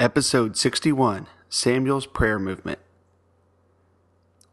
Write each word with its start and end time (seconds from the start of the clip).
Episode 0.00 0.56
61 0.56 1.26
Samuel's 1.50 2.06
Prayer 2.06 2.38
Movement. 2.38 2.78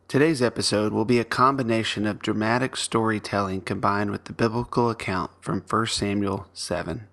Today's 0.10 0.42
episode 0.42 0.92
will 0.92 1.06
be 1.06 1.20
a 1.20 1.24
combination 1.24 2.06
of 2.06 2.22
dramatic 2.22 2.76
storytelling 2.76 3.62
combined 3.62 4.12
with 4.12 4.26
the 4.26 4.34
biblical 4.34 4.90
account 4.90 5.32
from 5.40 5.62
1 5.62 5.88
Samuel 5.88 6.48
7. 6.52 7.08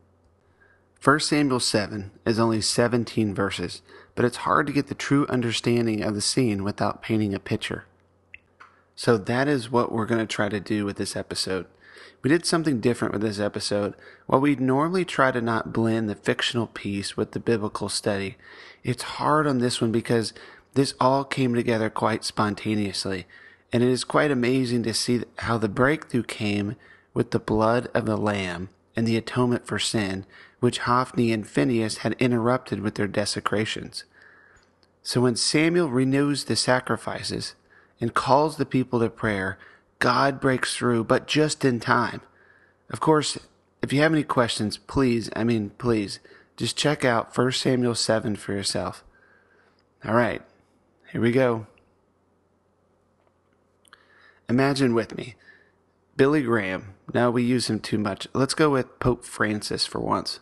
1 1.01 1.21
Samuel 1.21 1.61
7 1.61 2.11
is 2.27 2.41
only 2.41 2.61
17 2.61 3.33
verses, 3.33 3.83
but 4.17 4.25
it's 4.25 4.39
hard 4.39 4.67
to 4.67 4.73
get 4.73 4.89
the 4.89 4.97
true 4.97 5.29
understanding 5.29 6.03
of 6.03 6.17
the 6.17 6.21
scene 6.21 6.65
without 6.65 7.03
painting 7.03 7.35
a 7.35 7.39
picture. 7.39 7.85
So 8.97 9.17
that 9.17 9.47
is 9.47 9.71
what 9.71 9.93
we're 9.93 10.07
going 10.07 10.27
to 10.27 10.27
try 10.27 10.49
to 10.49 10.59
do 10.59 10.85
with 10.85 10.97
this 10.97 11.15
episode. 11.15 11.67
We 12.23 12.31
did 12.31 12.47
something 12.47 12.81
different 12.81 13.13
with 13.13 13.23
this 13.23 13.39
episode. 13.39 13.95
While 14.27 14.41
we 14.41 14.57
normally 14.57 15.05
try 15.05 15.31
to 15.31 15.41
not 15.41 15.73
blend 15.73 16.09
the 16.09 16.15
fictional 16.15 16.67
piece 16.67 17.17
with 17.17 17.33
the 17.33 17.41
biblical 17.41 17.89
study, 17.89 18.37
it's 18.83 19.03
hard 19.03 19.47
on 19.47 19.59
this 19.59 19.81
one 19.81 19.93
because 19.93 20.33
this 20.75 20.95
all 21.01 21.25
came 21.25 21.55
together 21.55 21.91
quite 21.91 22.25
spontaneously. 22.25 23.27
And 23.73 23.83
it 23.83 23.89
is 23.89 24.05
quite 24.05 24.31
amazing 24.31 24.83
to 24.85 24.95
see 24.95 25.23
how 25.39 25.59
the 25.59 25.69
breakthrough 25.69 26.23
came 26.23 26.77
with 27.13 27.31
the 27.31 27.39
blood 27.39 27.89
of 27.95 28.07
the 28.07 28.17
Lamb 28.17 28.69
and 28.97 29.07
the 29.07 29.17
atonement 29.17 29.67
for 29.67 29.79
sin, 29.79 30.25
which 30.61 30.79
Hophni 30.79 31.33
and 31.33 31.47
Phinehas 31.47 31.99
had 31.99 32.15
interrupted 32.19 32.81
with 32.81 32.95
their 32.95 33.09
desecrations. 33.09 34.05
So 35.03 35.21
when 35.21 35.37
Samuel 35.37 35.91
renews 35.91 36.45
the 36.45 36.57
sacrifices 36.57 37.55
and 38.01 38.15
calls 38.15 38.57
the 38.57 38.67
people 38.67 39.01
to 39.01 39.11
prayer, 39.11 39.59
God 39.99 40.41
breaks 40.41 40.77
through, 40.77 41.05
but 41.05 41.27
just 41.27 41.65
in 41.65 41.81
time. 41.81 42.21
Of 42.91 43.01
course, 43.01 43.39
if 43.83 43.93
you 43.93 44.01
have 44.01 44.13
any 44.13 44.23
questions, 44.23 44.77
please, 44.77 45.31
I 45.35 45.45
mean, 45.45 45.71
please, 45.79 46.21
just 46.57 46.77
check 46.77 47.05
out 47.05 47.37
1 47.37 47.53
Samuel 47.53 47.95
7 47.95 48.37
for 48.37 48.53
yourself. 48.53 49.05
All 50.05 50.15
right, 50.15 50.43
here 51.13 51.21
we 51.21 51.33
go. 51.33 51.67
Imagine 54.49 54.95
with 54.95 55.17
me 55.17 55.35
Billy 56.17 56.43
Graham. 56.43 56.95
Now 57.13 57.31
we 57.31 57.43
use 57.43 57.69
him 57.69 57.81
too 57.81 57.99
much. 57.99 58.29
Let's 58.35 58.55
go 58.55 58.71
with 58.71 58.99
Pope 59.01 59.25
Francis 59.25 59.87
for 59.87 60.01
once. 60.01 60.41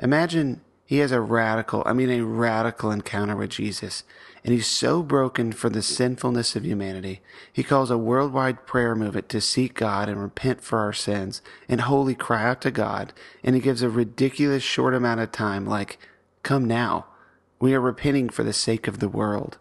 Imagine 0.00 0.60
he 0.90 0.98
has 0.98 1.12
a 1.12 1.20
radical, 1.20 1.84
I 1.86 1.92
mean, 1.92 2.10
a 2.10 2.24
radical 2.24 2.90
encounter 2.90 3.36
with 3.36 3.50
Jesus 3.50 4.02
and 4.42 4.52
he's 4.52 4.66
so 4.66 5.04
broken 5.04 5.52
for 5.52 5.70
the 5.70 5.82
sinfulness 5.82 6.56
of 6.56 6.66
humanity. 6.66 7.20
He 7.52 7.62
calls 7.62 7.92
a 7.92 7.96
worldwide 7.96 8.66
prayer 8.66 8.96
movement 8.96 9.28
to 9.28 9.40
seek 9.40 9.74
God 9.74 10.08
and 10.08 10.20
repent 10.20 10.62
for 10.62 10.80
our 10.80 10.92
sins 10.92 11.42
and 11.68 11.82
wholly 11.82 12.16
cry 12.16 12.48
out 12.48 12.60
to 12.62 12.72
God. 12.72 13.12
And 13.44 13.54
he 13.54 13.60
gives 13.60 13.82
a 13.82 13.88
ridiculous 13.88 14.64
short 14.64 14.94
amount 14.94 15.20
of 15.20 15.30
time, 15.30 15.64
like, 15.64 15.96
come 16.42 16.64
now. 16.64 17.06
We 17.60 17.72
are 17.72 17.80
repenting 17.80 18.28
for 18.28 18.42
the 18.42 18.52
sake 18.52 18.88
of 18.88 18.98
the 18.98 19.08
world. 19.08 19.58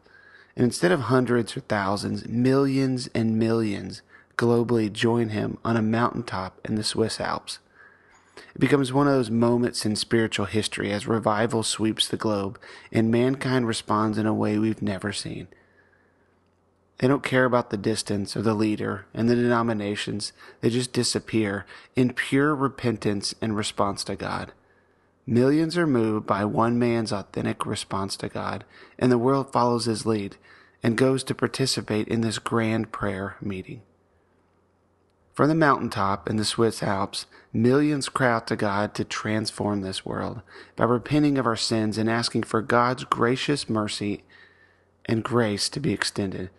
And 0.56 0.64
instead 0.64 0.92
of 0.92 1.02
hundreds 1.02 1.56
or 1.56 1.60
thousands, 1.60 2.28
millions 2.28 3.08
and 3.14 3.38
millions 3.38 4.02
globally 4.36 4.92
join 4.92 5.30
him 5.30 5.60
on 5.64 5.78
a 5.78 5.82
mountaintop 5.84 6.60
in 6.66 6.73
the 6.73 6.84
Swiss 6.84 7.20
Alps. 7.20 7.60
It 8.55 8.60
becomes 8.60 8.94
one 8.94 9.08
of 9.08 9.14
those 9.14 9.30
moments 9.30 9.86
in 9.86 9.95
spiritual 9.95 10.45
history 10.45 10.92
as 10.92 11.08
revival 11.08 11.64
sweeps 11.64 12.08
the 12.08 12.17
globe 12.17 12.60
and 12.92 13.11
mankind 13.11 13.67
responds 13.67 14.17
in 14.17 14.26
a 14.26 14.33
way 14.33 14.58
we've 14.58 14.82
never 14.82 15.14
seen. 15.14 15.48
They 17.00 17.08
don't 17.08 17.23
care 17.23 17.45
about 17.45 17.70
the 17.70 17.77
distance 17.77 18.36
or 18.36 18.42
the 18.42 18.54
leader 18.54 19.05
and 19.14 19.30
the 19.30 19.36
denominations. 19.36 20.33
They 20.60 20.70
just 20.70 20.92
disappear 20.92 21.66
in 21.95 22.14
pure 22.14 22.54
repentance 22.54 23.33
and 23.42 23.55
response 23.55 24.04
to 24.05 24.16
God. 24.17 24.52
Millions 25.26 25.77
are 25.77 25.88
moved 25.88 26.26
by 26.26 26.44
one 26.44 26.77
man's 26.77 27.14
authentic 27.14 27.66
response 27.66 28.17
to 28.17 28.27
God, 28.27 28.66
and 28.98 29.11
the 29.11 29.17
world 29.17 29.54
follows 29.54 29.86
his 29.86 30.06
lead 30.06 30.36
and 30.83 30.98
goes 30.98 31.23
to 31.26 31.36
participate 31.36 32.08
in 32.08 32.21
this 32.21 32.39
grand 32.39 32.92
prayer 32.92 33.38
meeting. 33.39 33.82
From 35.39 35.48
the 35.48 35.55
mountaintop 35.55 36.30
in 36.30 36.36
the 36.36 36.44
Swiss 36.44 36.83
Alps, 36.83 37.26
millions 37.54 38.10
cry 38.10 38.30
out 38.30 38.48
to 38.48 38.58
God 38.58 38.94
to 38.95 39.05
transform 39.05 39.80
this 39.80 40.05
world 40.05 40.42
by 40.76 40.83
repenting 40.83 41.38
of 41.38 41.45
our 41.45 41.55
sins 41.55 41.98
and 41.98 42.10
asking 42.10 42.44
for 42.44 42.61
God's 42.61 43.05
gracious 43.05 43.70
mercy 43.70 44.26
and 45.05 45.23
grace 45.23 45.70
to 45.70 45.80
be 45.80 45.94
extended. 45.94 46.50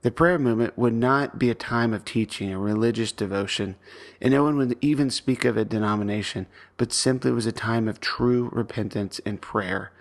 The 0.00 0.10
prayer 0.10 0.38
movement 0.38 0.78
would 0.78 0.94
not 0.94 1.38
be 1.38 1.50
a 1.50 1.54
time 1.54 1.92
of 1.92 2.06
teaching 2.06 2.50
or 2.50 2.58
religious 2.60 3.12
devotion, 3.12 3.76
and 4.22 4.32
no 4.32 4.42
one 4.42 4.56
would 4.56 4.78
even 4.80 5.10
speak 5.10 5.44
of 5.44 5.58
a 5.58 5.64
denomination, 5.66 6.46
but 6.78 6.94
simply 6.94 7.32
was 7.32 7.44
a 7.44 7.52
time 7.52 7.88
of 7.88 8.00
true 8.00 8.48
repentance 8.54 9.20
and 9.26 9.42
prayer 9.42 9.92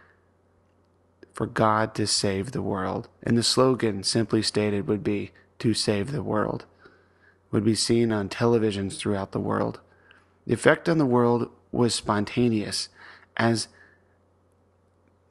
for 1.33 1.45
God 1.45 1.93
to 1.95 2.07
save 2.07 2.53
the 2.53 2.61
world. 2.61 3.09
And 3.21 3.37
the 3.37 3.43
slogan, 3.43 4.01
simply 4.03 4.41
stated, 4.41 4.87
would 4.87 5.03
be 5.03 5.31
to 5.57 5.73
save 5.73 6.13
the 6.13 6.23
world 6.23 6.63
would 7.51 7.63
be 7.63 7.75
seen 7.75 8.11
on 8.11 8.29
televisions 8.29 8.97
throughout 8.97 9.31
the 9.31 9.39
world. 9.39 9.79
The 10.45 10.53
effect 10.53 10.87
on 10.87 10.97
the 10.97 11.05
world 11.05 11.49
was 11.71 11.93
spontaneous, 11.93 12.89
as 13.37 13.67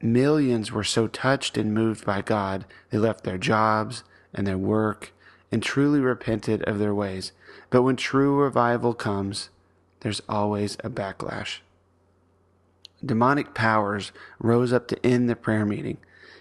millions 0.01 0.71
were 0.71 0.83
so 0.83 1.07
touched 1.07 1.57
and 1.57 1.73
moved 1.73 2.05
by 2.05 2.21
God, 2.21 2.65
they 2.89 2.97
left 2.97 3.23
their 3.23 3.37
jobs 3.37 4.03
and 4.33 4.45
their 4.45 4.57
work 4.57 5.11
and 5.51 5.61
truly 5.61 5.99
repented 5.99 6.63
of 6.63 6.79
their 6.79 6.93
ways. 6.93 7.31
But 7.69 7.83
when 7.83 7.95
true 7.95 8.35
revival 8.35 8.93
comes, 8.93 9.49
there's 10.01 10.21
always 10.29 10.75
a 10.83 10.89
backlash. 10.89 11.59
Demonic 13.03 13.53
powers 13.53 14.11
rose 14.39 14.73
up 14.73 14.87
to 14.89 15.05
end 15.05 15.29
the 15.29 15.35
prayer 15.35 15.65
meeting, 15.65 15.97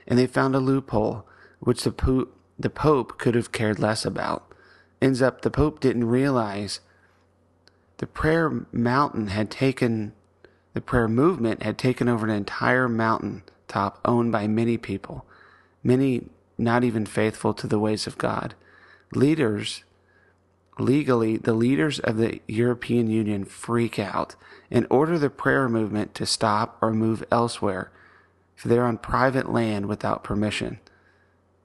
and 0.06 0.19
they 0.19 0.27
found 0.27 0.55
a 0.55 0.61
loophole 0.61 1.25
which 1.61 1.84
the, 1.84 1.93
po- 1.93 2.28
the 2.59 2.71
Pope 2.71 3.19
could 3.19 3.34
have 3.34 3.53
cared 3.53 3.78
less 3.78 4.05
about 4.05 4.48
ends 5.01 5.23
up 5.23 5.43
the 5.43 5.51
Pope 5.51 5.81
didn't 5.81 6.09
realize 6.09 6.81
the 7.99 8.07
prayer 8.07 8.67
mountain 8.73 9.29
had 9.29 9.51
taken, 9.51 10.13
the 10.73 10.81
prayer 10.81 11.09
movement 11.09 11.63
had 11.63 11.79
taken 11.79 12.09
over 12.09 12.27
an 12.27 12.33
entire 12.33 12.89
mountain 12.89 13.43
top 13.67 14.01
owned 14.05 14.33
by 14.33 14.47
many 14.47 14.77
people, 14.77 15.27
many 15.83 16.29
not 16.57 16.85
even 16.85 17.07
faithful 17.07 17.55
to 17.55 17.67
the 17.67 17.79
ways 17.79 18.07
of 18.07 18.19
God. 18.19 18.55
Leaders, 19.15 19.85
legally, 20.79 21.37
the 21.37 21.55
leaders 21.55 21.99
of 22.01 22.17
the 22.17 22.41
European 22.47 23.11
Union 23.11 23.45
freak 23.45 23.99
out 23.99 24.35
and 24.71 24.87
order 24.91 25.19
the 25.19 25.31
prayer 25.31 25.69
movement 25.69 26.15
to 26.15 26.27
stop 26.27 26.77
or 26.81 26.93
move 26.93 27.25
elsewhere, 27.31 27.91
for 28.55 28.69
they're 28.69 28.87
on 28.87 28.99
private 28.99 29.51
land 29.53 29.87
without 29.87 30.25
permission. 30.25 30.79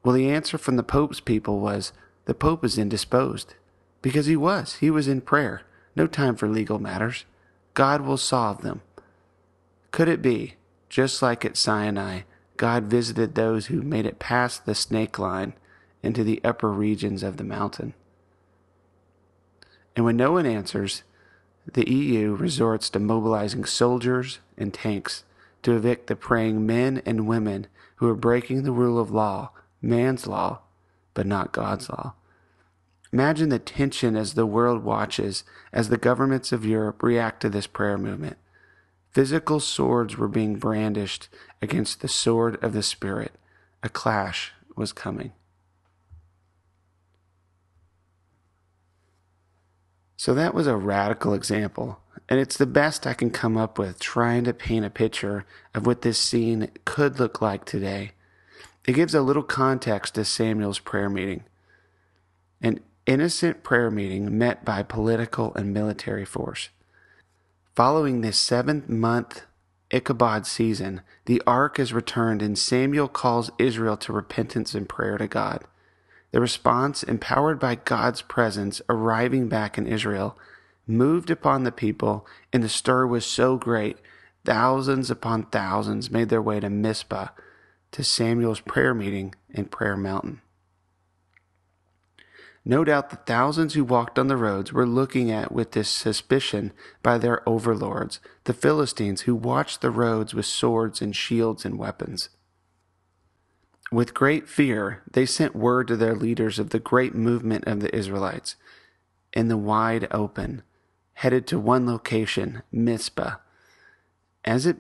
Well, 0.04 0.16
the 0.16 0.30
answer 0.30 0.58
from 0.58 0.76
the 0.78 0.84
Pope's 0.84 1.20
people 1.20 1.60
was 1.60 1.92
the 2.26 2.34
Pope 2.34 2.64
is 2.64 2.78
indisposed. 2.78 3.56
Because 4.02 4.26
he 4.26 4.36
was. 4.36 4.76
He 4.76 4.90
was 4.90 5.08
in 5.08 5.22
prayer. 5.22 5.62
No 5.96 6.08
time 6.08 6.36
for 6.36 6.48
legal 6.48 6.80
matters. 6.80 7.26
God 7.74 8.02
will 8.02 8.18
solve 8.18 8.62
them. 8.62 8.82
Could 9.92 10.08
it 10.08 10.22
be, 10.22 10.56
just 10.90 11.22
like 11.22 11.46
at 11.46 11.58
Sinai, 11.58 12.22
God 12.58 12.86
visited 12.86 13.36
those 13.36 13.68
who 13.68 13.82
made 13.82 14.06
it 14.06 14.20
past 14.20 14.66
the 14.66 14.76
snake 14.76 15.18
line 15.18 15.54
into 16.02 16.24
the 16.24 16.42
upper 16.44 16.72
regions 16.72 17.24
of 17.24 17.38
the 17.38 17.44
mountain? 17.44 17.94
And 19.96 20.06
when 20.06 20.18
no 20.18 20.32
one 20.32 20.46
answers, 20.46 21.04
the 21.72 21.90
EU 21.90 22.36
resorts 22.36 22.90
to 22.90 23.00
mobilizing 23.00 23.66
soldiers 23.66 24.40
and 24.58 24.74
tanks 24.74 25.24
to 25.62 25.76
evict 25.76 26.08
the 26.08 26.16
praying 26.16 26.66
men 26.66 27.02
and 27.06 27.28
women 27.28 27.68
who 27.96 28.10
are 28.10 28.16
breaking 28.16 28.64
the 28.64 28.72
rule 28.72 29.00
of 29.00 29.12
law, 29.12 29.52
man's 29.82 30.28
law, 30.28 30.60
but 31.14 31.26
not 31.26 31.52
God's 31.52 31.90
law. 31.90 32.14
Imagine 33.12 33.50
the 33.50 33.60
tension 33.60 34.16
as 34.16 34.34
the 34.34 34.46
world 34.46 34.84
watches 34.84 35.44
as 35.72 35.90
the 35.90 35.98
governments 35.98 36.52
of 36.52 36.66
Europe 36.66 37.04
react 37.04 37.42
to 37.42 37.50
this 37.50 37.68
prayer 37.68 37.98
movement. 37.98 38.38
Physical 39.12 39.60
swords 39.60 40.18
were 40.18 40.28
being 40.28 40.56
brandished 40.56 41.30
against 41.62 42.02
the 42.02 42.08
sword 42.08 42.62
of 42.64 42.74
the 42.74 42.82
Spirit. 42.82 43.34
A 43.84 43.90
clash 43.90 44.52
was 44.76 44.92
coming. 44.92 45.34
So 50.18 50.34
that 50.34 50.56
was 50.56 50.66
a 50.66 50.76
radical 50.76 51.34
example 51.34 52.00
and 52.30 52.40
it's 52.40 52.58
the 52.58 52.66
best 52.66 53.06
I 53.06 53.14
can 53.14 53.30
come 53.30 53.58
up 53.58 53.78
with 53.78 54.00
trying 54.00 54.44
to 54.46 54.54
paint 54.54 54.86
a 54.86 54.90
picture 54.90 55.46
of 55.74 55.86
what 55.86 56.02
this 56.02 56.18
scene 56.18 56.70
could 56.86 57.20
look 57.20 57.42
like 57.42 57.66
today. 57.66 58.12
It 58.86 58.94
gives 58.94 59.14
a 59.14 59.22
little 59.22 59.44
context 59.44 60.16
to 60.16 60.26
Samuel's 60.26 60.80
prayer 60.80 61.10
meeting. 61.10 61.44
An 62.62 62.82
innocent 63.06 63.64
prayer 63.64 63.90
meeting 63.90 64.38
met 64.38 64.66
by 64.66 64.84
political 64.84 65.54
and 65.56 65.74
military 65.74 66.26
force. 66.26 66.70
Following 67.76 68.22
this 68.22 68.38
seventh 68.38 68.90
month 68.90 69.44
Ichabod 69.90 70.46
season, 70.48 71.02
the 71.26 71.42
ark 71.46 71.80
is 71.80 71.94
returned 71.94 72.42
and 72.42 72.58
Samuel 72.58 73.08
calls 73.08 73.52
Israel 73.58 73.96
to 73.98 74.12
repentance 74.12 74.74
and 74.74 74.90
prayer 74.90 75.18
to 75.18 75.28
God. 75.28 75.64
The 76.32 76.42
response, 76.42 77.04
empowered 77.04 77.60
by 77.60 77.76
God's 77.76 78.24
presence 78.24 78.82
arriving 78.90 79.50
back 79.50 79.78
in 79.78 79.86
Israel, 79.86 80.38
moved 80.88 81.30
upon 81.30 81.64
the 81.64 81.72
people, 81.72 82.26
and 82.52 82.64
the 82.64 82.70
stir 82.70 83.06
was 83.06 83.24
so 83.26 83.56
great, 83.56 83.98
thousands 84.44 85.12
upon 85.12 85.46
thousands 85.46 86.10
made 86.10 86.30
their 86.30 86.42
way 86.42 86.60
to 86.60 86.72
Mizpah, 86.72 87.28
to 87.94 88.04
Samuel's 88.04 88.60
prayer 88.60 88.94
meeting 88.94 89.34
in 89.50 89.66
Prayer 89.66 89.96
Mountain. 89.96 90.42
No 92.66 92.84
doubt 92.84 93.10
the 93.10 93.18
thousands 93.18 93.74
who 93.74 93.84
walked 93.84 94.18
on 94.18 94.28
the 94.28 94.38
roads 94.38 94.72
were 94.72 94.86
looking 94.86 95.30
at 95.32 95.52
with 95.52 95.72
this 95.72 95.90
suspicion 95.90 96.72
by 97.02 97.18
their 97.18 97.48
overlords, 97.48 98.20
the 98.46 98.54
Philistines, 98.54 99.22
who 99.22 99.36
watched 99.36 99.82
the 99.82 99.92
roads 99.92 100.34
with 100.34 100.46
swords 100.46 101.02
and 101.02 101.16
shields 101.16 101.66
and 101.66 101.78
weapons. 101.78 102.30
With 103.92 104.14
great 104.14 104.48
fear, 104.48 105.04
they 105.12 105.26
sent 105.26 105.56
word 105.56 105.88
to 105.90 105.98
their 105.98 106.16
leaders 106.16 106.58
of 106.58 106.70
the 106.70 106.80
great 106.80 107.14
movement 107.14 107.66
of 107.68 107.80
the 107.80 107.94
Israelites 107.96 108.56
in 109.34 109.50
the 109.50 109.58
wide 109.58 110.08
open, 110.12 110.64
headed 111.14 111.46
to 111.48 111.60
one 111.60 111.86
location, 111.86 112.64
Mizpah. 112.72 113.36
As 114.46 114.66
it, 114.66 114.78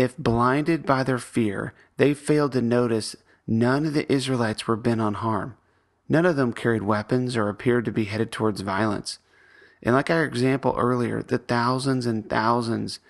if 0.00 0.16
blinded 0.16 0.86
by 0.86 1.02
their 1.02 1.18
fear, 1.18 1.74
they 1.98 2.14
failed 2.14 2.52
to 2.52 2.62
notice 2.62 3.16
none 3.46 3.84
of 3.84 3.92
the 3.92 4.10
Israelites 4.10 4.66
were 4.66 4.76
bent 4.76 5.02
on 5.02 5.12
harm. 5.12 5.58
None 6.08 6.24
of 6.24 6.36
them 6.36 6.54
carried 6.54 6.82
weapons 6.82 7.36
or 7.36 7.50
appeared 7.50 7.84
to 7.84 7.92
be 7.92 8.04
headed 8.04 8.32
towards 8.32 8.62
violence. 8.62 9.18
And 9.82 9.94
like 9.94 10.08
our 10.08 10.24
example 10.24 10.74
earlier, 10.78 11.22
the 11.22 11.36
thousands 11.36 12.06
and 12.06 12.28
thousands 12.30 13.00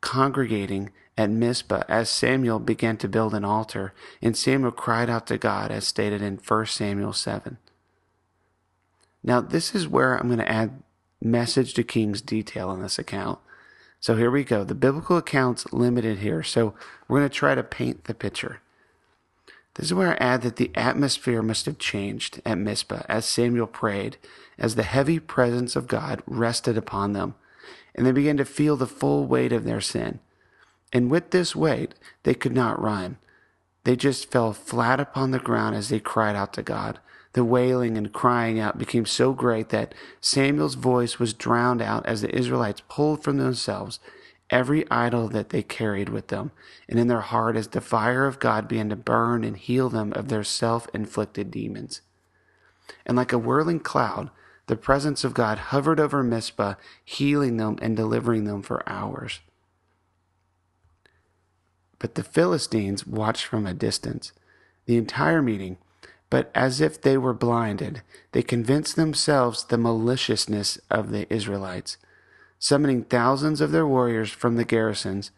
congregating 0.00 0.90
at 1.16 1.30
Mizpah 1.30 1.84
as 1.88 2.10
Samuel 2.10 2.58
began 2.58 2.96
to 2.96 3.08
build 3.08 3.32
an 3.32 3.44
altar, 3.44 3.94
and 4.20 4.36
Samuel 4.36 4.72
cried 4.72 5.08
out 5.08 5.28
to 5.28 5.38
God 5.38 5.70
as 5.70 5.86
stated 5.86 6.20
in 6.20 6.38
1 6.38 6.66
Samuel 6.66 7.12
7. 7.12 7.58
Now, 9.22 9.40
this 9.40 9.72
is 9.72 9.86
where 9.86 10.16
I'm 10.16 10.26
going 10.26 10.38
to 10.38 10.50
add 10.50 10.82
message 11.22 11.74
to 11.74 11.84
Kings 11.84 12.20
detail 12.20 12.72
in 12.72 12.82
this 12.82 12.98
account. 12.98 13.38
So 14.00 14.16
here 14.16 14.30
we 14.30 14.44
go. 14.44 14.64
The 14.64 14.74
biblical 14.74 15.16
account's 15.16 15.72
limited 15.72 16.18
here, 16.18 16.42
so 16.42 16.74
we're 17.08 17.18
going 17.18 17.28
to 17.28 17.34
try 17.34 17.54
to 17.54 17.62
paint 17.62 18.04
the 18.04 18.14
picture. 18.14 18.60
This 19.74 19.86
is 19.86 19.94
where 19.94 20.12
I 20.12 20.24
add 20.24 20.42
that 20.42 20.56
the 20.56 20.70
atmosphere 20.74 21.42
must 21.42 21.66
have 21.66 21.78
changed 21.78 22.40
at 22.44 22.58
Mizpah 22.58 23.02
as 23.08 23.26
Samuel 23.26 23.66
prayed, 23.66 24.16
as 24.58 24.74
the 24.74 24.82
heavy 24.82 25.18
presence 25.18 25.76
of 25.76 25.86
God 25.86 26.22
rested 26.26 26.76
upon 26.76 27.12
them, 27.12 27.34
and 27.94 28.06
they 28.06 28.12
began 28.12 28.36
to 28.38 28.44
feel 28.44 28.76
the 28.76 28.86
full 28.86 29.26
weight 29.26 29.52
of 29.52 29.64
their 29.64 29.80
sin. 29.80 30.20
And 30.92 31.10
with 31.10 31.30
this 31.30 31.54
weight, 31.54 31.94
they 32.22 32.34
could 32.34 32.54
not 32.54 32.80
run. 32.80 33.18
They 33.84 33.94
just 33.94 34.30
fell 34.30 34.52
flat 34.52 35.00
upon 35.00 35.30
the 35.30 35.38
ground 35.38 35.76
as 35.76 35.88
they 35.88 36.00
cried 36.00 36.36
out 36.36 36.52
to 36.54 36.62
God. 36.62 36.98
The 37.38 37.44
wailing 37.44 37.96
and 37.96 38.12
crying 38.12 38.58
out 38.58 38.78
became 38.78 39.06
so 39.06 39.32
great 39.32 39.68
that 39.68 39.94
Samuel's 40.20 40.74
voice 40.74 41.20
was 41.20 41.32
drowned 41.32 41.80
out 41.80 42.04
as 42.04 42.20
the 42.20 42.34
Israelites 42.34 42.82
pulled 42.88 43.22
from 43.22 43.36
themselves 43.36 44.00
every 44.50 44.90
idol 44.90 45.28
that 45.28 45.50
they 45.50 45.62
carried 45.62 46.08
with 46.08 46.26
them, 46.26 46.50
and 46.88 46.98
in 46.98 47.06
their 47.06 47.20
heart 47.20 47.56
as 47.56 47.68
the 47.68 47.80
fire 47.80 48.26
of 48.26 48.40
God 48.40 48.66
began 48.66 48.88
to 48.88 48.96
burn 48.96 49.44
and 49.44 49.56
heal 49.56 49.88
them 49.88 50.12
of 50.14 50.26
their 50.26 50.42
self 50.42 50.88
inflicted 50.92 51.52
demons. 51.52 52.00
And 53.06 53.16
like 53.16 53.32
a 53.32 53.38
whirling 53.38 53.78
cloud, 53.78 54.30
the 54.66 54.74
presence 54.74 55.22
of 55.22 55.32
God 55.32 55.58
hovered 55.58 56.00
over 56.00 56.24
Mizpah, 56.24 56.74
healing 57.04 57.56
them 57.56 57.78
and 57.80 57.96
delivering 57.96 58.46
them 58.46 58.62
for 58.62 58.82
hours. 58.88 59.38
But 62.00 62.16
the 62.16 62.24
Philistines 62.24 63.06
watched 63.06 63.44
from 63.44 63.64
a 63.64 63.74
distance. 63.74 64.32
The 64.86 64.96
entire 64.96 65.40
meeting, 65.40 65.78
but 66.30 66.50
as 66.54 66.80
if 66.80 67.00
they 67.00 67.16
were 67.16 67.34
blinded, 67.34 68.02
they 68.32 68.42
convinced 68.42 68.96
themselves 68.96 69.64
the 69.64 69.78
maliciousness 69.78 70.78
of 70.90 71.10
the 71.10 71.32
Israelites 71.32 71.96
summoning 72.58 73.04
thousands 73.04 73.60
of 73.60 73.70
their 73.70 73.86
warriors 73.86 74.30
from 74.30 74.56
the 74.56 74.64
garrisons. 74.64 75.30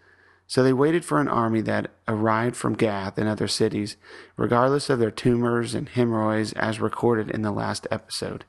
So 0.46 0.64
they 0.64 0.72
waited 0.72 1.04
for 1.04 1.20
an 1.20 1.28
army 1.28 1.60
that 1.62 1.90
arrived 2.08 2.56
from 2.56 2.74
Gath 2.74 3.18
and 3.18 3.28
other 3.28 3.46
cities, 3.46 3.96
regardless 4.36 4.90
of 4.90 4.98
their 4.98 5.10
tumors 5.10 5.74
and 5.74 5.88
hemorrhoids, 5.88 6.52
as 6.54 6.80
recorded 6.80 7.30
in 7.30 7.42
the 7.42 7.52
last 7.52 7.86
episode. 7.90 8.44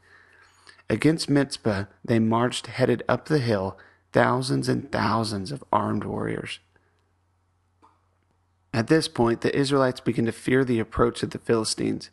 Against 0.90 1.30
Mizpah, 1.30 1.86
they 2.04 2.20
marched 2.20 2.68
headed 2.68 3.04
up 3.08 3.28
the 3.28 3.40
hill, 3.40 3.78
thousands 4.14 4.68
and 4.68 4.92
thousands 4.92 5.52
of 5.52 5.64
armed 5.72 6.04
warriors. 6.04 6.60
At 8.74 8.88
this 8.88 9.08
point, 9.08 9.42
the 9.42 9.56
Israelites 9.56 10.00
began 10.00 10.26
to 10.26 10.32
fear 10.32 10.66
the 10.66 10.80
approach 10.80 11.24
of 11.24 11.32
the 11.32 11.40
Philistines. 11.40 12.10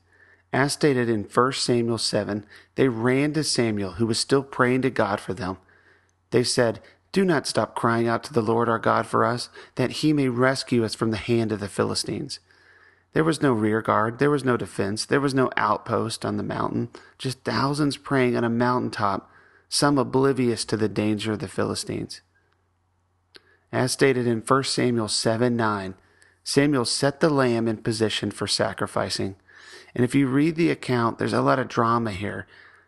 As 0.53 0.73
stated 0.73 1.09
in 1.09 1.25
1 1.25 1.53
Samuel 1.53 1.99
7, 1.99 2.47
they 2.77 2.89
ran 2.89 3.33
to 3.35 3.45
Samuel, 3.45 3.93
who 3.93 4.07
was 4.07 4.19
still 4.19 4.43
praying 4.43 4.83
to 4.83 4.91
God 4.91 5.21
for 5.21 5.35
them. 5.35 5.59
They 6.31 6.43
said, 6.43 6.81
Do 7.13 7.25
not 7.25 7.47
stop 7.47 7.75
crying 7.75 8.09
out 8.09 8.25
to 8.25 8.33
the 8.33 8.43
Lord 8.43 8.69
our 8.69 8.79
God 8.79 9.07
for 9.07 9.25
us, 9.25 9.51
that 9.75 9.91
he 9.91 10.13
may 10.13 10.29
rescue 10.29 10.85
us 10.85 10.95
from 10.95 11.11
the 11.11 11.17
hand 11.19 11.53
of 11.53 11.61
the 11.61 11.69
Philistines. 11.69 12.41
There 13.13 13.25
was 13.25 13.43
no 13.43 13.53
rear 13.53 13.83
guard, 13.83 14.19
there 14.19 14.31
was 14.31 14.45
no 14.45 14.57
defense, 14.57 15.05
there 15.05 15.21
was 15.21 15.35
no 15.35 15.51
outpost 15.57 16.25
on 16.25 16.37
the 16.37 16.43
mountain, 16.43 16.89
just 17.19 17.45
thousands 17.45 17.97
praying 17.97 18.37
on 18.37 18.45
a 18.45 18.51
mountain 18.51 18.91
top, 18.91 19.31
some 19.69 19.99
oblivious 19.99 20.65
to 20.67 20.77
the 20.77 20.89
danger 20.89 21.33
of 21.33 21.41
the 21.41 21.49
Philistines. 21.49 22.21
As 23.71 23.93
stated 23.93 24.27
in 24.27 24.41
1 24.41 24.65
Samuel 24.65 25.09
7 25.09 25.57
9, 25.57 25.95
Samuel 26.43 26.85
set 26.87 27.21
the 27.21 27.29
lamb 27.29 27.69
in 27.69 27.79
position 27.79 28.31
for 28.31 28.47
sacrificing. 28.47 29.37
And 29.95 30.05
if 30.05 30.15
you 30.15 30.27
read 30.27 30.57
the 30.57 30.71
account, 30.71 31.19
there's 31.19 31.33
a 31.33 31.43
lot 31.43 31.59
of 31.59 31.69
drama 31.69 32.13
here 32.13 32.47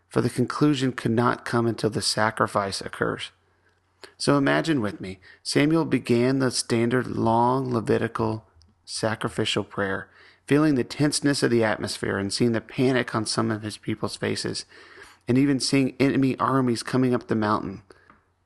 for 0.08 0.20
the 0.20 0.28
conclusion 0.28 0.92
could 0.92 1.12
not 1.12 1.44
come 1.44 1.66
until 1.66 1.88
the 1.88 2.02
sacrifice 2.02 2.80
occurs. 2.80 3.30
So 4.18 4.36
imagine 4.36 4.80
with 4.80 5.00
me, 5.00 5.20
Samuel 5.42 5.84
began 5.84 6.40
the 6.40 6.50
standard 6.50 7.06
long 7.06 7.72
Levitical 7.72 8.44
sacrificial 8.84 9.62
prayer, 9.62 10.08
feeling 10.46 10.74
the 10.74 10.82
tenseness 10.82 11.44
of 11.44 11.50
the 11.50 11.62
atmosphere 11.62 12.18
and 12.18 12.32
seeing 12.32 12.52
the 12.52 12.60
panic 12.60 13.14
on 13.14 13.24
some 13.24 13.52
of 13.52 13.62
his 13.62 13.76
people's 13.76 14.16
faces, 14.16 14.64
and 15.28 15.38
even 15.38 15.60
seeing 15.60 15.94
enemy 16.00 16.36
armies 16.38 16.82
coming 16.82 17.14
up 17.14 17.28
the 17.28 17.36
mountain. 17.36 17.82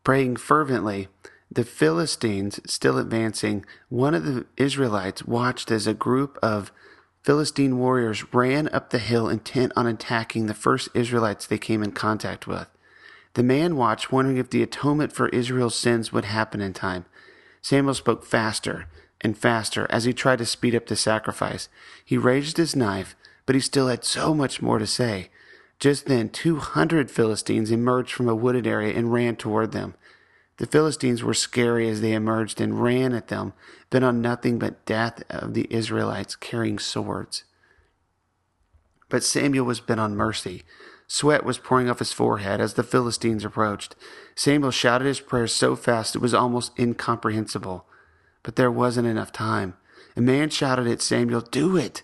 Praying 0.03 0.37
fervently, 0.37 1.09
the 1.51 1.65
Philistines 1.65 2.61
still 2.67 2.99
advancing, 2.99 3.65
one 3.89 4.13
of 4.13 4.25
the 4.25 4.45
Israelites 4.59 5.25
watched 5.25 5.71
as 5.71 5.87
a 5.87 5.95
group 5.95 6.39
of 6.43 6.73
Philistine 7.25 7.79
warriors 7.79 8.35
ran 8.35 8.69
up 8.69 8.91
the 8.91 8.99
hill 8.99 9.31
intent 9.31 9.73
on 9.75 9.87
attacking 9.87 10.45
the 10.45 10.53
first 10.53 10.91
Israelites 10.93 11.47
they 11.47 11.57
came 11.57 11.83
in 11.83 11.93
contact 11.93 12.47
with. 12.47 12.69
The 13.33 13.43
man 13.43 13.77
watched, 13.77 14.13
wondering 14.13 14.37
if 14.37 14.51
the 14.51 14.63
atonement 14.63 15.11
for 15.11 15.31
Israel's 15.31 15.75
sins 15.75 16.13
would 16.13 16.27
happen 16.27 16.61
in 16.61 16.75
time. 16.75 17.07
Samuel 17.63 17.95
spoke 17.95 18.27
faster 18.27 18.89
and 19.23 19.39
faster 19.39 19.87
as 19.89 20.05
he 20.05 20.13
tried 20.13 20.37
to 20.39 20.47
speed 20.47 20.75
up 20.75 20.87
the 20.87 20.97
sacrifice. 20.97 21.71
He 22.05 22.19
raised 22.19 22.59
his 22.59 22.77
knife, 22.77 23.17
but 23.47 23.55
he 23.55 23.61
still 23.61 23.89
had 23.89 24.05
so 24.05 24.35
much 24.35 24.61
more 24.61 24.79
to 24.79 24.87
say. 24.87 25.31
Just 25.81 26.05
then, 26.05 26.29
200 26.29 27.11
Philistines 27.11 27.71
emerged 27.71 28.13
from 28.13 28.29
a 28.29 28.35
wooded 28.35 28.67
area 28.67 28.95
and 28.95 29.13
ran 29.13 29.37
toward 29.37 29.73
them. 29.73 29.95
The 30.59 30.67
Philistines 30.67 31.23
were 31.23 31.35
scary 31.35 31.89
as 31.89 32.01
they 32.01 32.13
emerged 32.13 32.61
and 32.61 32.81
ran 32.81 33.13
at 33.13 33.29
them, 33.29 33.55
bent 33.91 34.05
on 34.05 34.21
nothing 34.21 34.59
but 34.59 34.85
death 34.87 35.23
of 35.29 35.55
the 35.55 35.67
Israelites 35.71 36.37
carrying 36.37 36.79
swords. 36.79 37.45
But 39.09 39.25
Samuel 39.25 39.67
was 39.67 39.81
bent 39.81 40.01
on 40.01 40.17
mercy. 40.17 40.63
Sweat 41.07 41.45
was 41.45 41.59
pouring 41.59 41.91
off 41.91 41.99
his 41.99 42.13
forehead 42.13 42.61
as 42.61 42.75
the 42.75 42.83
Philistines 42.83 43.45
approached. 43.45 43.95
Samuel 44.35 44.71
shouted 44.71 45.07
his 45.07 45.21
prayers 45.21 45.53
so 45.53 45.77
fast 45.77 46.15
it 46.15 46.21
was 46.21 46.35
almost 46.35 46.79
incomprehensible. 46.79 47.87
But 48.43 48.57
there 48.57 48.71
wasn't 48.71 49.09
enough 49.09 49.33
time. 49.33 49.75
A 50.17 50.21
man 50.21 50.51
shouted 50.51 50.87
at 50.87 51.03
Samuel, 51.03 51.41
Do 51.41 51.77
it! 51.77 52.03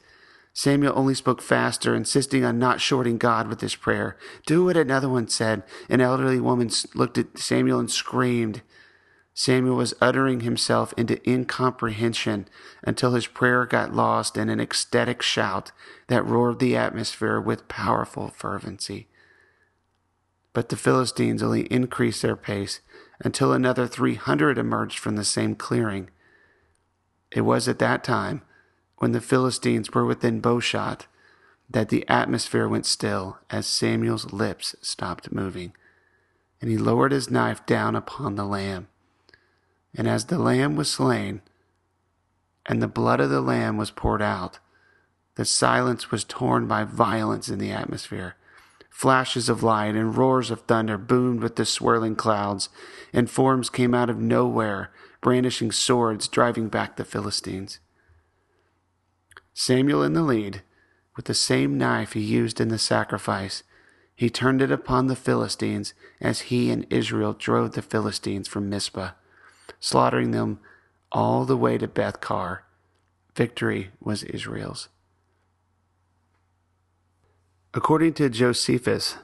Samuel 0.52 0.92
only 0.96 1.14
spoke 1.14 1.40
faster, 1.40 1.94
insisting 1.94 2.44
on 2.44 2.58
not 2.58 2.80
shorting 2.80 3.18
God 3.18 3.48
with 3.48 3.60
his 3.60 3.76
prayer. 3.76 4.16
Do 4.46 4.68
it, 4.68 4.76
another 4.76 5.08
one 5.08 5.28
said. 5.28 5.62
An 5.88 6.00
elderly 6.00 6.40
woman 6.40 6.70
looked 6.94 7.18
at 7.18 7.38
Samuel 7.38 7.78
and 7.78 7.90
screamed. 7.90 8.62
Samuel 9.32 9.76
was 9.76 9.94
uttering 10.00 10.40
himself 10.40 10.92
into 10.96 11.26
incomprehension 11.28 12.48
until 12.82 13.12
his 13.14 13.26
prayer 13.26 13.64
got 13.64 13.94
lost 13.94 14.36
in 14.36 14.48
an 14.48 14.60
ecstatic 14.60 15.22
shout 15.22 15.72
that 16.08 16.26
roared 16.26 16.58
the 16.58 16.76
atmosphere 16.76 17.40
with 17.40 17.68
powerful 17.68 18.28
fervency. 18.28 19.08
But 20.52 20.68
the 20.68 20.76
Philistines 20.76 21.42
only 21.42 21.62
increased 21.72 22.22
their 22.22 22.36
pace 22.36 22.80
until 23.20 23.52
another 23.52 23.86
300 23.86 24.58
emerged 24.58 24.98
from 24.98 25.16
the 25.16 25.24
same 25.24 25.54
clearing. 25.54 26.10
It 27.30 27.42
was 27.42 27.68
at 27.68 27.78
that 27.78 28.02
time, 28.02 28.42
when 29.00 29.12
the 29.12 29.20
Philistines 29.20 29.90
were 29.92 30.04
within 30.04 30.40
bowshot, 30.40 31.06
that 31.70 31.88
the 31.88 32.06
atmosphere 32.06 32.68
went 32.68 32.84
still 32.84 33.38
as 33.48 33.66
Samuel's 33.66 34.30
lips 34.30 34.76
stopped 34.82 35.32
moving. 35.32 35.72
And 36.60 36.70
he 36.70 36.76
lowered 36.76 37.10
his 37.10 37.30
knife 37.30 37.64
down 37.64 37.96
upon 37.96 38.34
the 38.34 38.44
lamb. 38.44 38.88
And 39.96 40.06
as 40.06 40.26
the 40.26 40.38
lamb 40.38 40.76
was 40.76 40.90
slain, 40.90 41.40
and 42.66 42.82
the 42.82 42.88
blood 42.88 43.20
of 43.20 43.30
the 43.30 43.40
lamb 43.40 43.78
was 43.78 43.90
poured 43.90 44.20
out, 44.20 44.58
the 45.36 45.46
silence 45.46 46.10
was 46.10 46.22
torn 46.22 46.66
by 46.66 46.84
violence 46.84 47.48
in 47.48 47.58
the 47.58 47.70
atmosphere. 47.70 48.36
Flashes 48.90 49.48
of 49.48 49.62
light 49.62 49.94
and 49.94 50.14
roars 50.14 50.50
of 50.50 50.60
thunder 50.62 50.98
boomed 50.98 51.40
with 51.40 51.56
the 51.56 51.64
swirling 51.64 52.16
clouds, 52.16 52.68
and 53.14 53.30
forms 53.30 53.70
came 53.70 53.94
out 53.94 54.10
of 54.10 54.18
nowhere, 54.18 54.92
brandishing 55.22 55.72
swords, 55.72 56.28
driving 56.28 56.68
back 56.68 56.96
the 56.96 57.04
Philistines. 57.06 57.78
Samuel 59.60 60.02
in 60.02 60.14
the 60.14 60.22
lead, 60.22 60.62
with 61.16 61.26
the 61.26 61.34
same 61.34 61.76
knife 61.76 62.14
he 62.14 62.20
used 62.20 62.62
in 62.62 62.68
the 62.68 62.78
sacrifice, 62.78 63.62
he 64.16 64.30
turned 64.30 64.62
it 64.62 64.72
upon 64.72 65.06
the 65.06 65.14
Philistines 65.14 65.92
as 66.18 66.48
he 66.48 66.70
and 66.70 66.86
Israel 66.88 67.34
drove 67.34 67.72
the 67.72 67.82
Philistines 67.82 68.48
from 68.48 68.70
Mizpah, 68.70 69.10
slaughtering 69.78 70.30
them 70.30 70.60
all 71.12 71.44
the 71.44 71.58
way 71.58 71.76
to 71.76 71.86
Beth 71.86 72.22
Car. 72.22 72.64
Victory 73.36 73.90
was 74.00 74.22
Israel's. 74.22 74.88
According 77.74 78.14
to 78.14 78.30
Josephus, 78.30 79.18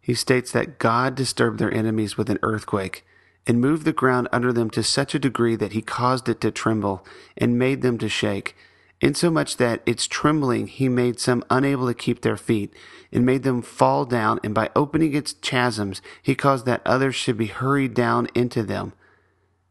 he 0.00 0.14
states 0.14 0.52
that 0.52 0.78
God 0.78 1.16
disturbed 1.16 1.58
their 1.58 1.74
enemies 1.74 2.16
with 2.16 2.30
an 2.30 2.38
earthquake 2.42 3.04
and 3.44 3.60
moved 3.60 3.84
the 3.84 3.92
ground 3.92 4.28
under 4.30 4.52
them 4.52 4.70
to 4.70 4.84
such 4.84 5.16
a 5.16 5.18
degree 5.18 5.56
that 5.56 5.72
he 5.72 5.82
caused 5.82 6.28
it 6.28 6.40
to 6.42 6.52
tremble 6.52 7.04
and 7.36 7.58
made 7.58 7.82
them 7.82 7.98
to 7.98 8.08
shake, 8.08 8.54
insomuch 9.00 9.56
that 9.56 9.82
its 9.86 10.06
trembling 10.06 10.66
he 10.66 10.88
made 10.88 11.20
some 11.20 11.44
unable 11.50 11.86
to 11.86 11.94
keep 11.94 12.22
their 12.22 12.36
feet, 12.36 12.72
and 13.12 13.24
made 13.24 13.42
them 13.42 13.62
fall 13.62 14.04
down, 14.04 14.40
and 14.42 14.54
by 14.54 14.70
opening 14.74 15.14
its 15.14 15.34
chasms 15.34 16.02
he 16.22 16.34
caused 16.34 16.66
that 16.66 16.82
others 16.84 17.14
should 17.14 17.36
be 17.36 17.46
hurried 17.46 17.94
down 17.94 18.28
into 18.34 18.62
them. 18.62 18.92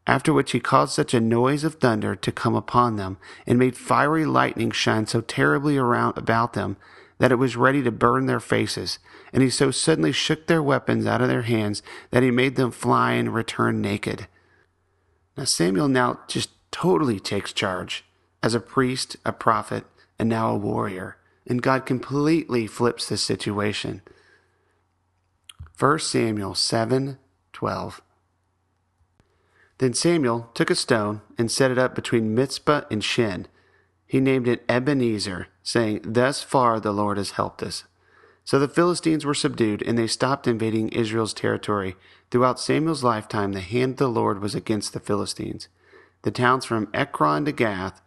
After 0.06 0.32
which 0.32 0.54
he 0.54 0.60
caused 0.60 0.94
such 0.94 1.14
a 1.14 1.20
noise 1.20 1.66
of 1.66 1.76
thunder 1.76 2.16
to 2.16 2.32
come 2.32 2.56
upon 2.56 2.96
them, 2.96 3.18
and 3.46 3.60
made 3.60 3.76
fiery 3.76 4.26
lightning 4.26 4.72
shine 4.72 5.06
so 5.06 5.20
terribly 5.20 5.78
around 5.78 6.18
about 6.18 6.54
them, 6.54 6.78
that 7.20 7.32
it 7.32 7.36
was 7.36 7.58
ready 7.58 7.84
to 7.84 7.92
burn 7.92 8.26
their 8.26 8.40
faces. 8.40 9.00
And 9.34 9.44
he 9.44 9.50
so 9.50 9.72
suddenly 9.72 10.12
shook 10.12 10.48
their 10.48 10.64
weapons 10.64 11.06
out 11.06 11.22
of 11.22 11.28
their 11.28 11.42
hands 11.42 11.82
that 12.12 12.24
he 12.24 12.32
made 12.32 12.56
them 12.56 12.72
fly 12.72 13.14
and 13.14 13.34
return 13.34 13.82
naked. 13.82 14.28
Now 15.36 15.44
Samuel 15.44 15.90
now 15.90 16.20
just 16.28 16.52
totally 16.72 17.20
takes 17.20 17.52
charge 17.52 18.06
as 18.44 18.54
a 18.54 18.60
priest, 18.60 19.18
a 19.26 19.32
prophet, 19.32 19.86
and 20.20 20.30
now 20.30 20.52
a 20.52 20.58
warrior. 20.58 21.18
And 21.46 21.62
God 21.62 21.86
completely 21.86 22.68
flips 22.68 23.08
the 23.08 23.18
situation. 23.18 24.02
1 25.80 26.00
Samuel 26.00 26.56
7 26.56 27.18
12. 27.54 28.02
Then 29.80 29.94
Samuel 29.94 30.50
took 30.54 30.70
a 30.70 30.76
stone 30.76 31.22
and 31.38 31.52
set 31.52 31.72
it 31.72 31.78
up 31.78 31.96
between 31.96 32.36
Mizpah 32.36 32.82
and 32.90 33.04
Shen 33.04 33.48
he 34.08 34.22
named 34.22 34.48
it 34.48 34.64
Ebenezer, 34.70 35.48
saying, 35.62 36.00
Thus 36.04 36.42
far 36.42 36.80
the 36.80 36.94
Lord 36.94 37.18
has 37.18 37.32
helped 37.32 37.62
us. 37.62 37.84
So 38.46 38.58
the 38.58 38.70
Philistines 38.70 39.26
were 39.26 39.34
subdued, 39.34 39.82
and 39.82 39.98
they 39.98 40.08
stopped 40.08 40.48
invading 40.48 40.90
Israel's 40.90 41.34
territory. 41.34 41.98
Throughout 42.32 42.62
Samuel's 42.62 43.04
lifetime, 43.04 43.52
the 43.52 43.60
hand 43.60 43.94
of 43.94 43.98
the 43.98 44.08
Lord 44.08 44.42
was 44.42 44.56
against 44.56 44.94
the 44.94 45.02
Philistines. 45.02 45.68
The 46.22 46.32
towns 46.32 46.64
from 46.64 46.90
Ekron 46.94 47.44
to 47.46 47.52
Gath 47.52 48.02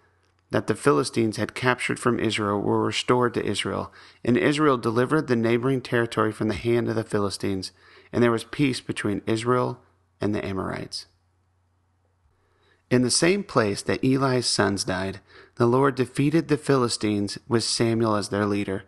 that 0.50 0.66
the 0.66 0.74
Philistines 0.74 1.36
had 1.36 1.54
captured 1.54 1.98
from 1.98 2.18
Israel 2.18 2.60
were 2.60 2.84
restored 2.84 3.34
to 3.34 3.44
Israel, 3.44 3.92
and 4.24 4.36
Israel 4.36 4.76
delivered 4.76 5.26
the 5.26 5.36
neighboring 5.36 5.80
territory 5.80 6.32
from 6.32 6.48
the 6.48 6.54
hand 6.54 6.88
of 6.88 6.96
the 6.96 7.04
Philistines, 7.04 7.72
and 8.12 8.22
there 8.22 8.32
was 8.32 8.44
peace 8.44 8.80
between 8.80 9.22
Israel 9.26 9.80
and 10.20 10.34
the 10.34 10.44
Amorites. 10.44 11.06
In 12.90 13.02
the 13.02 13.10
same 13.10 13.44
place 13.44 13.82
that 13.82 14.02
Eli's 14.04 14.46
sons 14.46 14.82
died, 14.82 15.20
the 15.54 15.66
Lord 15.66 15.94
defeated 15.94 16.48
the 16.48 16.56
Philistines 16.56 17.38
with 17.46 17.62
Samuel 17.62 18.16
as 18.16 18.30
their 18.30 18.46
leader. 18.46 18.82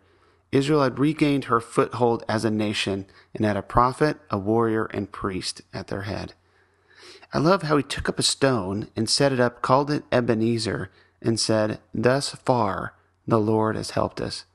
Israel 0.51 0.83
had 0.83 0.99
regained 0.99 1.45
her 1.45 1.61
foothold 1.61 2.25
as 2.27 2.43
a 2.43 2.51
nation 2.51 3.05
and 3.33 3.45
had 3.45 3.55
a 3.55 3.61
prophet, 3.61 4.17
a 4.29 4.37
warrior, 4.37 4.85
and 4.87 5.11
priest 5.11 5.61
at 5.73 5.87
their 5.87 6.01
head. 6.01 6.33
I 7.33 7.39
love 7.39 7.63
how 7.63 7.77
he 7.77 7.83
took 7.83 8.09
up 8.09 8.19
a 8.19 8.23
stone 8.23 8.89
and 8.95 9.09
set 9.09 9.31
it 9.31 9.39
up, 9.39 9.61
called 9.61 9.89
it 9.89 10.03
Ebenezer, 10.11 10.91
and 11.23 11.39
said, 11.39 11.79
Thus 11.93 12.29
far 12.29 12.93
the 13.25 13.39
Lord 13.39 13.75
has 13.75 13.91
helped 13.91 14.21
us. 14.21 14.45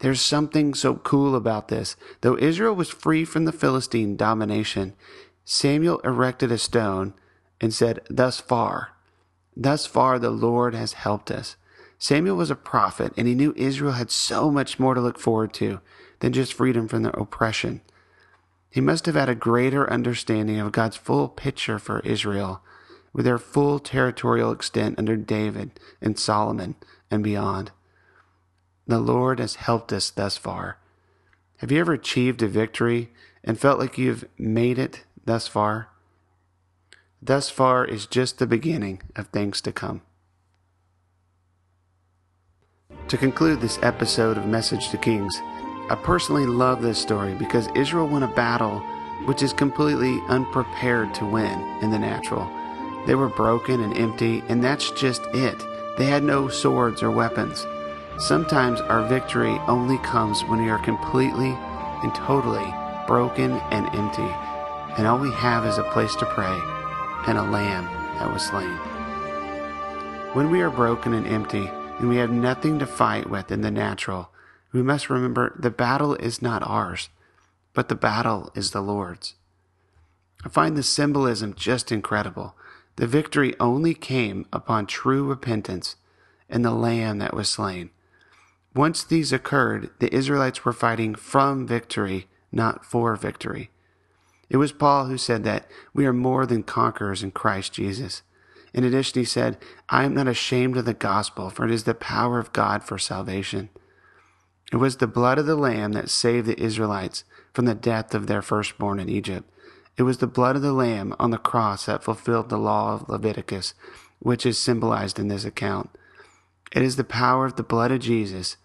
There's 0.00 0.20
something 0.20 0.74
so 0.74 0.96
cool 0.96 1.34
about 1.34 1.68
this. 1.68 1.96
Though 2.20 2.36
Israel 2.36 2.74
was 2.74 2.90
free 2.90 3.24
from 3.24 3.44
the 3.44 3.52
Philistine 3.52 4.16
domination, 4.16 4.94
Samuel 5.44 6.00
erected 6.00 6.50
a 6.50 6.58
stone 6.58 7.14
and 7.60 7.72
said, 7.72 8.00
Thus 8.10 8.40
far, 8.40 8.92
thus 9.56 9.86
far 9.86 10.18
the 10.18 10.30
Lord 10.30 10.74
has 10.74 10.94
helped 10.94 11.30
us. 11.30 11.56
Samuel 11.98 12.36
was 12.36 12.50
a 12.50 12.56
prophet, 12.56 13.12
and 13.16 13.26
he 13.26 13.34
knew 13.34 13.54
Israel 13.56 13.92
had 13.92 14.10
so 14.10 14.50
much 14.50 14.78
more 14.78 14.94
to 14.94 15.00
look 15.00 15.18
forward 15.18 15.54
to 15.54 15.80
than 16.20 16.32
just 16.32 16.52
freedom 16.52 16.88
from 16.88 17.02
their 17.02 17.12
oppression. 17.12 17.80
He 18.70 18.80
must 18.82 19.06
have 19.06 19.14
had 19.14 19.30
a 19.30 19.34
greater 19.34 19.90
understanding 19.90 20.58
of 20.58 20.72
God's 20.72 20.96
full 20.96 21.28
picture 21.28 21.78
for 21.78 22.00
Israel, 22.00 22.60
with 23.16 23.24
their 23.24 23.38
full 23.38 23.78
territorial 23.78 24.52
extent 24.52 24.98
under 24.98 25.16
David 25.16 25.80
and 26.02 26.18
Solomon 26.18 26.74
and 27.10 27.24
beyond. 27.24 27.72
The 28.86 29.00
Lord 29.00 29.40
has 29.40 29.56
helped 29.56 29.90
us 29.92 30.10
thus 30.10 30.36
far. 30.36 30.76
Have 31.56 31.72
you 31.72 31.80
ever 31.80 31.94
achieved 31.94 32.42
a 32.42 32.46
victory 32.46 33.10
and 33.42 33.58
felt 33.58 33.80
like 33.80 33.96
you've 33.96 34.28
made 34.38 34.78
it 34.78 35.04
thus 35.24 35.48
far? 35.48 35.88
thus 37.26 37.50
far 37.50 37.84
is 37.84 38.06
just 38.06 38.38
the 38.38 38.46
beginning 38.46 39.02
of 39.14 39.28
things 39.28 39.60
to 39.62 39.72
come. 39.72 40.02
To 43.08 43.16
conclude 43.16 43.60
this 43.60 43.78
episode 43.82 44.36
of 44.36 44.46
Message 44.46 44.90
to 44.90 44.98
Kings, 44.98 45.36
I 45.88 45.98
personally 46.02 46.46
love 46.46 46.82
this 46.82 46.98
story 46.98 47.34
because 47.34 47.68
Israel 47.74 48.08
won 48.08 48.22
a 48.22 48.34
battle 48.34 48.80
which 49.24 49.42
is 49.42 49.52
completely 49.52 50.20
unprepared 50.28 51.14
to 51.14 51.26
win 51.26 51.60
in 51.82 51.90
the 51.90 51.98
natural. 51.98 52.50
They 53.06 53.14
were 53.14 53.28
broken 53.28 53.80
and 53.80 53.96
empty, 53.96 54.42
and 54.48 54.62
that's 54.62 54.90
just 54.90 55.22
it. 55.32 55.64
They 55.96 56.06
had 56.06 56.24
no 56.24 56.48
swords 56.48 57.02
or 57.02 57.10
weapons. 57.10 57.66
Sometimes 58.18 58.80
our 58.80 59.06
victory 59.06 59.58
only 59.68 59.98
comes 59.98 60.42
when 60.44 60.62
we 60.62 60.70
are 60.70 60.82
completely 60.82 61.50
and 62.02 62.14
totally 62.14 62.74
broken 63.06 63.52
and 63.70 63.86
empty, 63.94 64.28
and 64.98 65.06
all 65.06 65.18
we 65.18 65.32
have 65.32 65.64
is 65.64 65.78
a 65.78 65.84
place 65.84 66.16
to 66.16 66.26
pray 66.26 66.60
and 67.26 67.38
a 67.38 67.42
lamb 67.42 67.84
that 68.18 68.32
was 68.32 68.42
slain. 68.42 68.76
When 70.34 70.50
we 70.50 70.60
are 70.60 70.70
broken 70.70 71.14
and 71.14 71.26
empty, 71.26 71.70
and 71.98 72.08
we 72.08 72.16
have 72.16 72.30
nothing 72.30 72.78
to 72.78 72.86
fight 72.86 73.30
with 73.30 73.50
in 73.50 73.62
the 73.62 73.70
natural, 73.70 74.30
we 74.72 74.82
must 74.82 75.08
remember 75.08 75.54
the 75.58 75.70
battle 75.70 76.14
is 76.16 76.42
not 76.42 76.66
ours, 76.66 77.08
but 77.72 77.88
the 77.88 77.94
battle 77.94 78.50
is 78.54 78.72
the 78.72 78.82
Lord's. 78.82 79.34
I 80.44 80.48
find 80.48 80.76
the 80.76 80.82
symbolism 80.82 81.54
just 81.54 81.90
incredible. 81.90 82.54
The 82.96 83.06
victory 83.06 83.54
only 83.60 83.94
came 83.94 84.46
upon 84.52 84.86
true 84.86 85.24
repentance 85.24 85.96
and 86.48 86.64
the 86.64 86.70
lamb 86.70 87.18
that 87.18 87.34
was 87.34 87.48
slain. 87.48 87.90
Once 88.74 89.04
these 89.04 89.32
occurred, 89.32 89.90
the 90.00 90.14
Israelites 90.14 90.64
were 90.64 90.72
fighting 90.72 91.14
from 91.14 91.66
victory, 91.66 92.26
not 92.52 92.84
for 92.84 93.16
victory. 93.16 93.70
It 94.48 94.58
was 94.58 94.72
Paul 94.72 95.06
who 95.06 95.18
said 95.18 95.44
that 95.44 95.66
we 95.92 96.06
are 96.06 96.12
more 96.12 96.46
than 96.46 96.62
conquerors 96.62 97.22
in 97.22 97.32
Christ 97.32 97.72
Jesus. 97.72 98.22
In 98.72 98.84
addition, 98.84 99.20
he 99.20 99.24
said, 99.24 99.56
I 99.88 100.04
am 100.04 100.14
not 100.14 100.28
ashamed 100.28 100.76
of 100.76 100.84
the 100.84 100.94
gospel, 100.94 101.50
for 101.50 101.64
it 101.64 101.70
is 101.70 101.84
the 101.84 101.94
power 101.94 102.38
of 102.38 102.52
God 102.52 102.84
for 102.84 102.98
salvation. 102.98 103.70
It 104.72 104.76
was 104.76 104.96
the 104.96 105.06
blood 105.06 105.38
of 105.38 105.46
the 105.46 105.56
Lamb 105.56 105.92
that 105.92 106.10
saved 106.10 106.46
the 106.46 106.60
Israelites 106.60 107.24
from 107.52 107.64
the 107.64 107.74
death 107.74 108.14
of 108.14 108.26
their 108.26 108.42
firstborn 108.42 109.00
in 109.00 109.08
Egypt. 109.08 109.50
It 109.96 110.02
was 110.02 110.18
the 110.18 110.26
blood 110.26 110.56
of 110.56 110.62
the 110.62 110.72
Lamb 110.72 111.14
on 111.18 111.30
the 111.30 111.38
cross 111.38 111.86
that 111.86 112.04
fulfilled 112.04 112.48
the 112.48 112.58
law 112.58 112.94
of 112.94 113.08
Leviticus, 113.08 113.74
which 114.18 114.44
is 114.44 114.58
symbolized 114.58 115.18
in 115.18 115.28
this 115.28 115.44
account. 115.44 115.90
It 116.72 116.82
is 116.82 116.96
the 116.96 117.04
power 117.04 117.46
of 117.46 117.56
the 117.56 117.62
blood 117.62 117.90
of 117.90 118.00
Jesus 118.00 118.56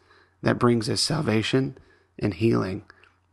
that 0.41 0.59
brings 0.59 0.89
us 0.89 1.01
salvation 1.01 1.77
and 2.19 2.33
healing 2.33 2.83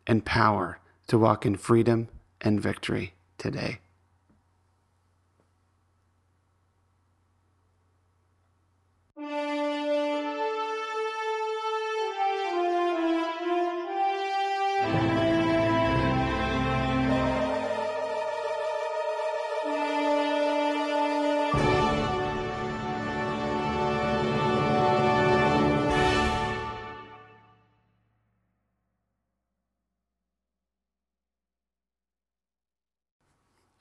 and 0.06 0.24
power 0.24 0.78
to 1.08 1.18
walk 1.18 1.44
in 1.44 1.56
freedom 1.56 2.08
and 2.40 2.60
victory 2.60 3.14
today. 3.36 3.80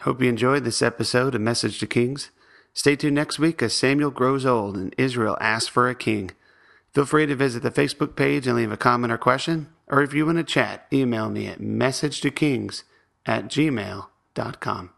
Hope 0.01 0.21
you 0.21 0.29
enjoyed 0.29 0.63
this 0.63 0.83
episode 0.83 1.33
of 1.33 1.41
Message 1.41 1.79
to 1.79 1.87
Kings. 1.87 2.29
Stay 2.71 2.95
tuned 2.95 3.15
next 3.15 3.39
week 3.39 3.63
as 3.63 3.73
Samuel 3.73 4.11
grows 4.11 4.45
old 4.45 4.77
and 4.77 4.93
Israel 4.95 5.35
asks 5.41 5.67
for 5.67 5.89
a 5.89 5.95
king. 5.95 6.31
Feel 6.93 7.05
free 7.05 7.25
to 7.25 7.35
visit 7.35 7.63
the 7.63 7.71
Facebook 7.71 8.15
page 8.15 8.45
and 8.45 8.55
leave 8.55 8.71
a 8.71 8.77
comment 8.77 9.11
or 9.11 9.17
question, 9.17 9.69
or 9.87 10.03
if 10.03 10.13
you 10.13 10.25
want 10.25 10.37
to 10.37 10.43
chat, 10.43 10.85
email 10.93 11.29
me 11.29 11.47
at 11.47 11.59
messagetokings 11.59 12.83
at 13.25 13.45
gmail.com. 13.45 14.89